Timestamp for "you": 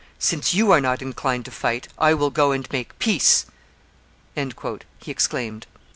0.51-0.71